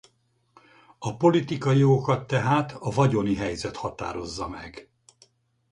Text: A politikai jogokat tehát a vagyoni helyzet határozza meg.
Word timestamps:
A 0.99 1.17
politikai 1.17 1.77
jogokat 1.77 2.27
tehát 2.27 2.75
a 2.79 2.89
vagyoni 2.89 3.35
helyzet 3.35 3.75
határozza 3.75 4.47
meg. 4.47 4.89